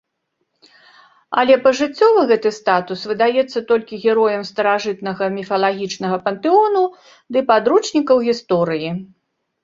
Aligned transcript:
Але 1.39 1.55
пажыццёва 1.65 2.21
гэты 2.31 2.51
статус 2.59 3.03
выдаецца 3.11 3.59
толькі 3.71 3.99
героям 4.05 4.43
старажытнага 4.51 5.23
міфалагічнага 5.35 6.17
пантэону 6.25 6.81
ды 7.37 7.45
падручнікаў 7.53 8.17
гісторыі. 8.29 8.89